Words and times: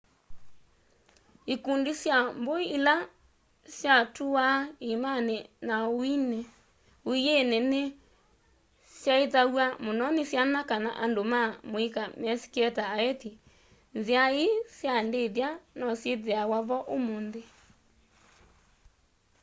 ikundi 1.53 1.91
sya 2.01 2.17
mbui 2.41 2.63
ila 2.77 2.95
syatuuwaa 3.77 4.59
iimani 4.87 5.37
na 5.67 5.75
uiini 7.17 7.59
ni 7.71 7.81
syaithyawa 9.01 9.65
muno 9.85 10.05
ni 10.15 10.23
syana 10.31 10.59
kana 10.69 10.89
andu 11.03 11.21
ma 11.31 11.41
muika 11.71 12.03
mesikie 12.21 12.67
ta 12.77 12.83
aithi 12.97 13.31
nzia 13.97 14.23
ii 14.43 14.53
sya 14.75 14.93
ndithya 15.07 15.49
no 15.77 15.87
syithiawa 16.01 16.59
vo 16.67 16.77
umunthi 16.97 17.41